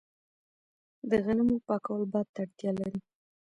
د 1.09 1.11
غنمو 1.25 1.57
پاکول 1.67 2.01
باد 2.11 2.27
ته 2.33 2.39
اړتیا 2.45 2.71
لري. 2.79 2.99